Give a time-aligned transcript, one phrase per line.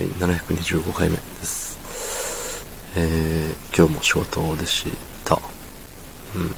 [0.00, 2.64] はい、725回目です。
[2.96, 4.86] えー、今日も仕事でし
[5.26, 5.38] た。
[6.34, 6.48] うん。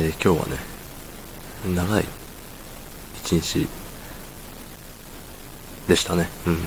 [0.00, 0.56] で、今日はね、
[1.76, 2.04] 長い
[3.22, 3.68] 一日
[5.88, 6.30] でしたね。
[6.46, 6.58] うん。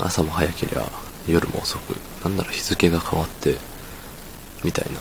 [0.00, 0.90] 朝も早ければ
[1.26, 3.56] 夜も遅く、なんなら日付が変わって、
[4.62, 5.00] みたいな。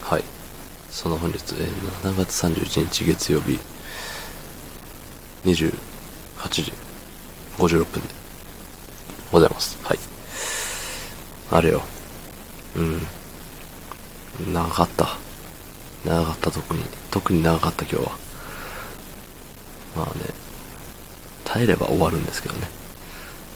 [0.00, 0.24] はい。
[0.90, 1.68] その本日、えー
[2.02, 3.60] 7月31日月曜日、
[5.44, 5.70] 28
[6.50, 6.87] 時
[7.58, 8.08] 56分で
[9.32, 9.78] ございます。
[9.82, 9.98] はい。
[11.50, 11.82] あれよ。
[12.76, 14.52] うん。
[14.52, 15.16] 長かった。
[16.04, 16.84] 長かった特に。
[17.10, 18.18] 特に長かった今日は。
[19.96, 20.24] まあね、
[21.44, 22.68] 耐えれば終わるんですけどね。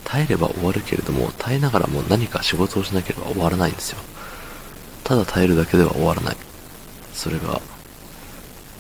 [0.05, 3.99] 耐えれば終わるけれども、耐えながらも何か仕事をしなければ終わらないんですよ。
[5.05, 6.37] ただ耐えるだけでは終わらない。
[7.15, 7.61] それが、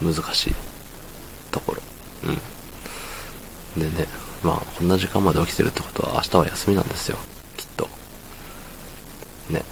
[0.03, 0.55] 難しい
[1.51, 1.83] ところ。
[3.77, 3.91] うん。
[3.91, 4.09] でね、
[4.43, 7.19] まあ、こんな時間まで起きてるってことは明日は休みなんですよ。
[7.57, 7.89] きっと。
[9.51, 9.63] ね。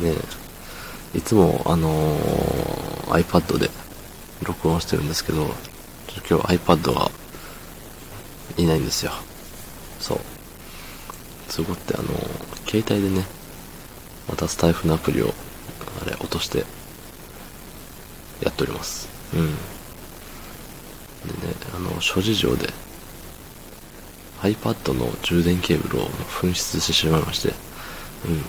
[0.00, 0.16] でね、
[1.14, 3.68] いつも、あのー iPad で
[4.44, 5.52] 録音してるんですけど、ちょ
[6.20, 7.10] っと今日 iPad が
[8.56, 9.12] いないんですよ。
[9.98, 10.20] そう。
[11.52, 13.26] 都合ってあのー携帯でね、
[14.28, 15.34] またスタイフのアプリを、
[16.00, 16.64] あれ、落として、
[18.40, 19.08] やっております。
[19.34, 19.46] うん。
[21.40, 22.72] でね、あの、諸事情で、
[24.42, 28.42] iPad の充電ケーブルを紛失してしまいまして、うん、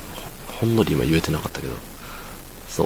[0.60, 1.74] ほんのり今言えてなかったけど、
[2.70, 2.84] そ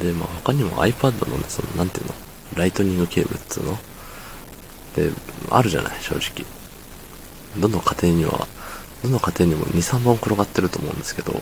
[0.00, 0.04] う。
[0.04, 2.14] で、まあ他にも iPad のね、その、なんていうの、
[2.56, 3.78] ライトニングケーブルっつうの？
[4.96, 5.12] で、
[5.50, 6.44] あるじゃない、正直。
[7.58, 8.48] どの家庭には、
[9.02, 11.40] どの家庭にも2、3本転がってると思うんですけど、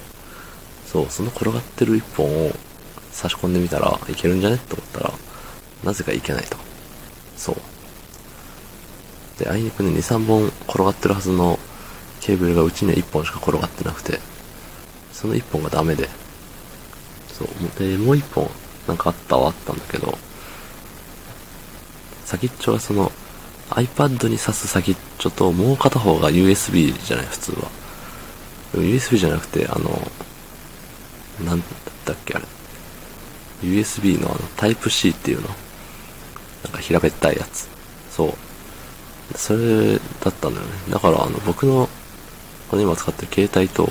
[0.86, 2.52] そう、その転がってる1本を
[3.10, 4.56] 差し込んでみたらいけるんじゃね？
[4.56, 5.12] って思ったら、
[5.84, 6.56] なぜかいけないと。
[7.36, 7.56] そう。
[9.38, 11.58] で、あいにくね、2、3本転がってるはずの
[12.20, 14.20] ケーブルがうちには1本しか転がってなくて、
[15.12, 16.08] その1本がダメで、
[17.32, 18.50] そう、で、もう1本
[18.88, 20.18] なんかあったはあったんだけど、
[22.24, 23.10] 先っちょがその
[23.70, 27.68] iPad に挿す先っちょともう片方が USB じゃない、普通は。
[28.74, 29.90] USB じゃなくて、あの、
[31.44, 31.68] なんだっ
[32.04, 32.44] たっけあれ。
[33.62, 35.48] USB のあの、タイプ C っていうの。
[36.64, 37.68] なんか平べったいやつ。
[38.10, 38.47] そう。
[39.34, 40.72] それだったんだよね。
[40.90, 41.88] だから、あの、僕の、
[42.70, 43.90] この今使ってる携帯と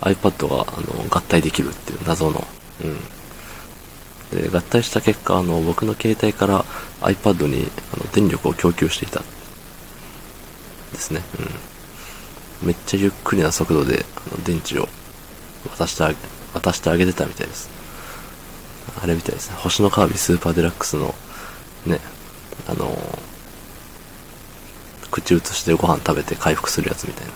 [0.00, 2.46] iPad が、あの、合体できるっていう謎の。
[2.84, 4.40] うん。
[4.42, 6.64] で、合体した結果、あの、僕の携帯から
[7.00, 9.22] iPad に、あの、電力を供給していた。
[10.92, 11.22] ですね。
[12.62, 12.68] うん。
[12.68, 14.88] めっちゃゆっくりな速度で、あの、電池を
[15.76, 16.16] 渡してあげ、
[16.54, 17.70] 渡してあげてたみたいです。
[19.02, 19.56] あれみたいですね。
[19.56, 21.14] 星のカービィスーパーデラックスの、
[21.86, 22.00] ね、
[22.68, 22.86] あの
[25.20, 27.32] 口移してご飯食べて回復するやつみたいな。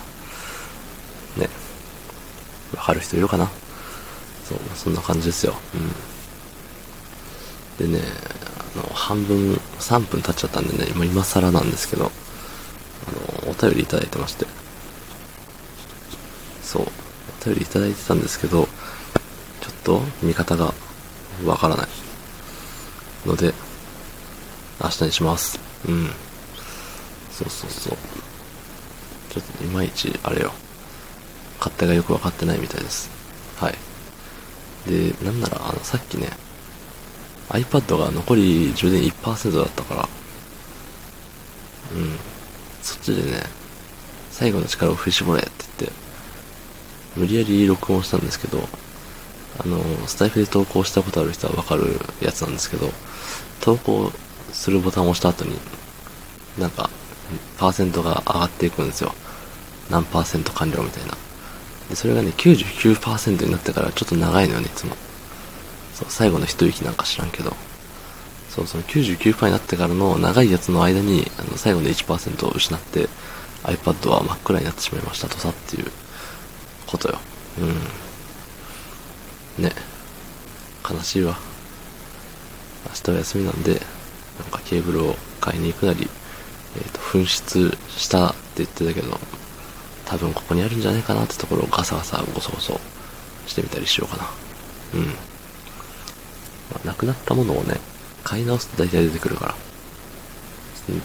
[1.44, 1.50] ね。
[2.76, 3.48] わかる人いるかな？
[4.48, 5.54] そう、そんな感じですよ。
[7.80, 7.88] うん。
[7.90, 8.04] でね、
[8.76, 12.12] あの、半分、3分経っちゃったんでね、今今更なんですけど、
[13.42, 14.46] あの、お便りいただいてまして。
[16.62, 16.86] そう、
[17.42, 18.68] お便りいただいてたんですけど、
[19.60, 20.74] ちょっと見方が
[21.44, 21.88] わからない。
[23.26, 23.54] ので、
[24.82, 25.58] 明日にします。
[25.88, 26.10] うん。
[27.36, 27.96] そうそうそう。
[29.30, 30.52] ちょっといまいち、あれよ。
[31.58, 33.10] 勝手がよくわかってないみたいです。
[33.56, 33.74] はい。
[34.88, 36.28] で、なんなら、あの、さっきね、
[37.48, 40.08] iPad が残り充電1%だったから、
[41.94, 42.18] うん。
[42.82, 43.42] そっちでね、
[44.30, 45.96] 最後の力を振り絞れって言って、
[47.16, 48.68] 無理やり録音したんですけど、
[49.58, 52.90] あの、スタイフで投稿したことある人はわかるやつなんですけど、
[53.60, 54.12] 投稿
[54.52, 55.58] するボタンを押した後に、
[56.58, 56.90] なんか、
[57.58, 59.14] パーセントが上がっていくんですよ。
[59.90, 61.16] 何パーセント完了みたいな。
[61.88, 64.96] で、それがね、99%になってからちょっと長いのよね、いつも。
[65.94, 67.54] そう、最後の一息なんか知らんけど。
[68.50, 73.08] そう、その99%になってからの長いやつの間に、あの、最後の1%を失って、
[73.64, 75.90] iPad は真っ暗になってしまいましたとさっていう
[76.86, 77.18] ことよ。
[79.58, 79.64] うん。
[79.64, 79.72] ね。
[80.88, 81.38] 悲しいわ。
[82.86, 83.80] 明日は休みなんで、なん
[84.50, 86.08] かケーブルを買いに行くなり、
[86.76, 89.18] えっ、と、紛失したって言ってたけど、
[90.04, 92.80] 多分ここにあるんじゃないかなってところをガサガサゴソゴソ
[93.46, 94.30] してみたりしようかな。
[94.94, 95.06] うん。
[95.06, 97.76] まあ、なくなったものをね、
[98.22, 99.54] 買い直すと大体出てくるから。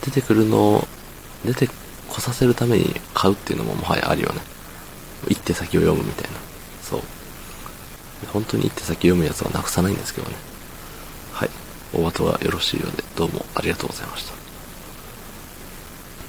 [0.02, 0.88] 出てくるのを、
[1.46, 1.70] 出て
[2.10, 4.42] こさせるために買うっていうのももはやあるよね。
[5.28, 6.38] 一手先を読むみたいな。
[6.82, 7.02] そう。
[8.34, 10.36] 本当に一手先読むやつはなくさないんですけどね。
[11.32, 11.50] はい。
[11.94, 14.49] お後がよろしいようで、どうもありがとうございました。